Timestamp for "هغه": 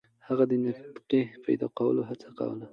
0.27-0.43